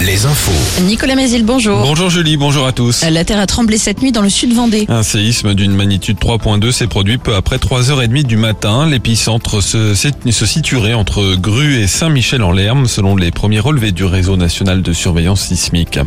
[0.00, 0.82] les infos.
[0.82, 1.78] Nicolas Mézil, bonjour.
[1.78, 3.04] Bonjour Julie, bonjour à tous.
[3.10, 4.84] La terre a tremblé cette nuit dans le sud Vendée.
[4.88, 8.86] Un séisme d'une magnitude 3.2 s'est produit peu après 3h30 du matin.
[8.86, 14.82] L'épicentre se, se situerait entre Gru et Saint-Michel-en-Lerme, selon les premiers relevés du réseau national
[14.82, 15.98] de surveillance sismique.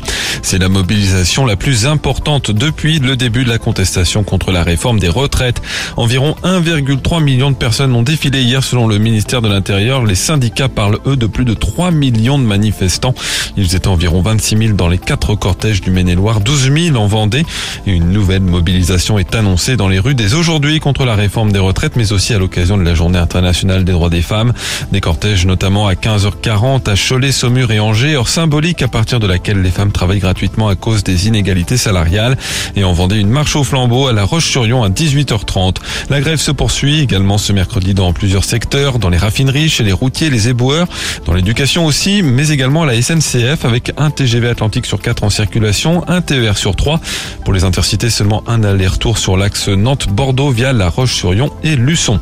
[0.44, 5.00] C'est la mobilisation la plus importante depuis le début de la contestation contre la réforme
[5.00, 5.62] des retraites.
[5.96, 10.06] Environ 1,3 million de personnes ont défilé hier selon le ministère de l'Intérieur.
[10.06, 13.16] Les syndicats parlent eux de plus de 3 millions de manifestants.
[13.56, 17.46] Ils étaient environ 26 000 dans les quatre cortèges du Maine-et-Loire, 12 000 en Vendée.
[17.86, 21.96] Une nouvelle mobilisation est annoncée dans les rues dès aujourd'hui contre la réforme des retraites,
[21.96, 24.54] mais aussi à l'occasion de la journée internationale des droits des femmes.
[24.92, 29.28] Des cortèges notamment à 15h40 à Cholet, Saumur et Angers, heure symbolique à partir de
[29.28, 32.38] laquelle les femmes travaillent gratuitement à cause des inégalités salariales.
[32.76, 35.76] Et en Vendée, une marche au flambeau à la Roche-sur-Yon à 18h30.
[36.10, 39.94] La grève se poursuit également ce mercredi dans plusieurs secteurs, dans les raffineries, chez les
[39.94, 40.88] routiers, les éboueurs,
[41.26, 45.30] dans l'éducation aussi, mais également à la SNCF avec un TGV Atlantique sur 4 en
[45.30, 47.00] circulation, un TER sur 3.
[47.46, 52.20] Pour les intercités, seulement un aller-retour sur l'axe Nantes-Bordeaux via La Roche-sur-Yon et Luçon.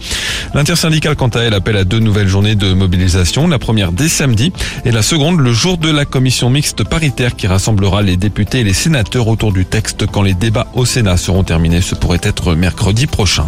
[0.53, 3.47] L'intersyndicale, quant à elle, appelle à deux nouvelles journées de mobilisation.
[3.47, 4.51] La première dès samedi
[4.83, 8.63] et la seconde le jour de la commission mixte paritaire qui rassemblera les députés et
[8.63, 11.81] les sénateurs autour du texte quand les débats au Sénat seront terminés.
[11.81, 13.47] Ce pourrait être mercredi prochain.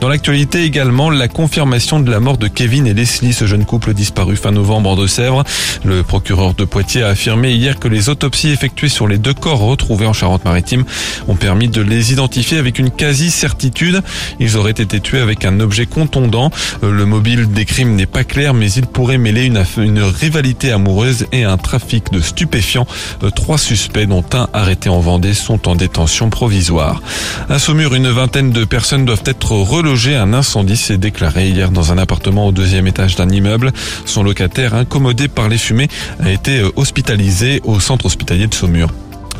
[0.00, 3.94] Dans l'actualité également, la confirmation de la mort de Kevin et Leslie, ce jeune couple
[3.94, 5.44] disparu fin novembre en Deux-Sèvres.
[5.84, 9.60] Le procureur de Poitiers a affirmé hier que les autopsies effectuées sur les deux corps
[9.60, 10.84] retrouvés en Charente-Maritime
[11.28, 14.02] ont permis de les identifier avec une quasi-certitude.
[14.40, 16.50] Ils auraient été tués avec un objet contondant.
[16.82, 20.72] Euh, le mobile des crimes n'est pas clair, mais il pourrait mêler une, une rivalité
[20.72, 22.86] amoureuse et un trafic de stupéfiants.
[23.22, 27.02] Euh, trois suspects, dont un arrêté en Vendée, sont en détention provisoire.
[27.48, 30.16] À Saumur, une vingtaine de personnes doivent être relogées.
[30.16, 33.72] Un incendie s'est déclaré hier dans un appartement au deuxième étage d'un immeuble.
[34.04, 35.88] Son locataire, incommodé par les fumées,
[36.20, 38.88] a été euh, hospitalisé au centre hospitalier de Saumur.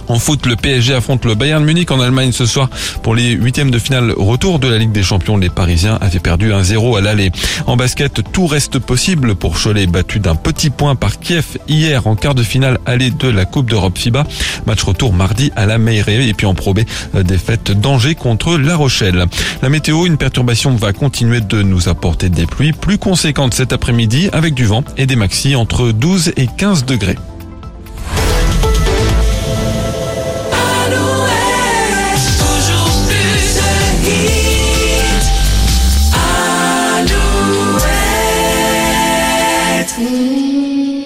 [0.08, 2.70] En foot, le PSG affronte le Bayern Munich en Allemagne ce soir
[3.02, 5.36] pour les huitièmes de finale retour de la Ligue des Champions.
[5.36, 7.32] Les Parisiens avaient perdu 1-0 à l'aller.
[7.66, 12.14] En basket, tout reste possible pour Cholet, battu d'un petit point par Kiev hier en
[12.14, 14.24] quart de finale aller de la Coupe d'Europe FIBA.
[14.66, 16.84] Match retour mardi à la Meirée et puis en probé
[17.14, 19.26] défaite d'Angers contre La Rochelle.
[19.62, 24.30] La météo, une perturbation va continuer de nous apporter des pluies plus conséquentes cet après-midi
[24.32, 27.16] avec du vent et des maxis entre 12 et 15 degrés.